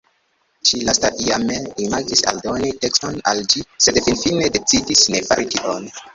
[0.69, 1.57] Ĉi-lasta iame
[1.87, 5.89] imagis aldoni tekston al ĝi, sed finfine decidis ne fari tion.